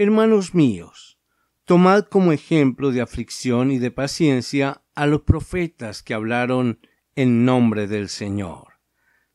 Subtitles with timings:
[0.00, 1.18] Hermanos míos,
[1.64, 6.78] tomad como ejemplo de aflicción y de paciencia a los profetas que hablaron
[7.16, 8.74] en nombre del Señor.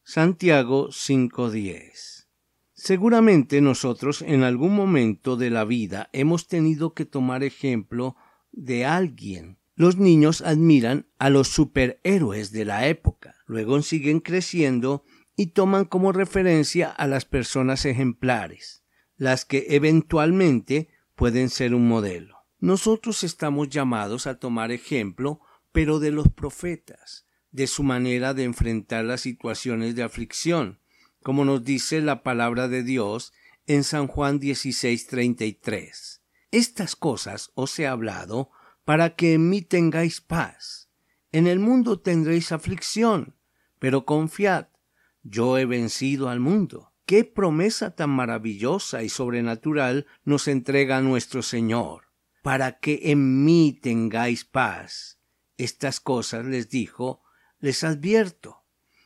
[0.04, 2.30] Santiago 5:10
[2.72, 8.16] Seguramente nosotros en algún momento de la vida hemos tenido que tomar ejemplo
[8.54, 9.60] de alguien.
[9.76, 15.04] Los niños admiran a los superhéroes de la época, luego siguen creciendo
[15.36, 18.83] y toman como referencia a las personas ejemplares
[19.18, 22.38] las que eventualmente pueden ser un modelo.
[22.60, 29.06] Nosotros estamos llamados a tomar ejemplo, pero de los profetas, de su manera de enfrentar
[29.06, 30.80] las situaciones de aflicción,
[31.22, 33.34] como nos dice la palabra de Dios
[33.68, 36.22] en San Juan 16:33.
[36.52, 38.52] Estas cosas os he hablado
[38.86, 40.90] para que en mí tengáis paz.
[41.32, 43.36] En el mundo tendréis aflicción,
[43.80, 44.68] pero confiad,
[45.24, 46.93] yo he vencido al mundo.
[47.06, 52.04] Qué promesa tan maravillosa y sobrenatural nos entrega nuestro Señor,
[52.42, 55.20] para que en mí tengáis paz.
[55.58, 57.22] Estas cosas les dijo,
[57.60, 58.64] les advierto.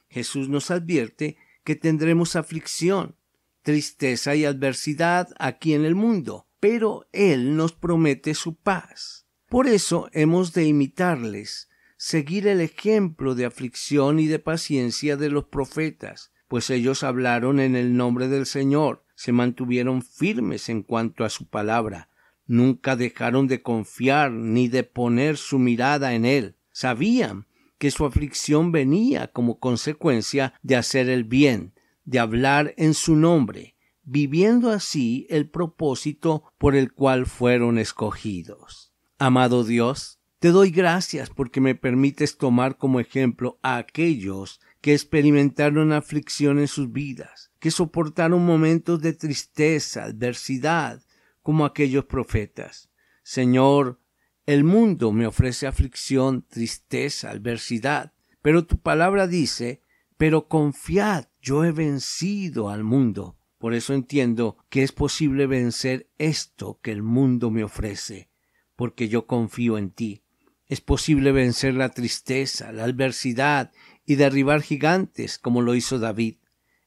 [0.10, 3.16] Jesús nos advierte que tendremos aflicción,
[3.64, 9.28] tristeza y adversidad aquí en el mundo, pero Él nos promete su paz.
[9.50, 15.46] Por eso hemos de imitarles, seguir el ejemplo de aflicción y de paciencia de los
[15.46, 21.30] profetas, pues ellos hablaron en el nombre del Señor, se mantuvieron firmes en cuanto a
[21.30, 22.10] su palabra,
[22.46, 26.56] nunca dejaron de confiar ni de poner su mirada en Él.
[26.72, 31.74] Sabían que su aflicción venía como consecuencia de hacer el bien,
[32.06, 38.94] de hablar en su nombre, viviendo así el propósito por el cual fueron escogidos.
[39.20, 45.92] Amado Dios, te doy gracias porque me permites tomar como ejemplo a aquellos que experimentaron
[45.92, 51.02] aflicción en sus vidas, que soportaron momentos de tristeza, adversidad,
[51.42, 52.90] como aquellos profetas.
[53.24, 54.00] Señor,
[54.46, 59.82] el mundo me ofrece aflicción, tristeza, adversidad, pero tu palabra dice,
[60.18, 63.38] pero confiad, yo he vencido al mundo.
[63.58, 68.30] Por eso entiendo que es posible vencer esto que el mundo me ofrece,
[68.76, 70.24] porque yo confío en ti.
[70.68, 73.72] Es posible vencer la tristeza, la adversidad
[74.08, 76.38] y derribar gigantes como lo hizo David.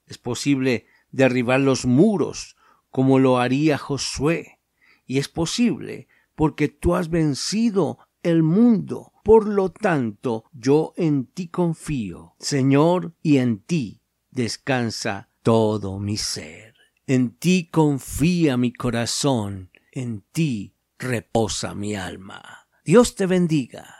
[0.07, 2.57] Es posible derribar los muros
[2.89, 4.59] como lo haría Josué.
[5.07, 9.13] Y es posible porque tú has vencido el mundo.
[9.23, 16.75] Por lo tanto, yo en ti confío, Señor, y en ti descansa todo mi ser.
[17.07, 22.67] En ti confía mi corazón, en ti reposa mi alma.
[22.83, 24.00] Dios te bendiga.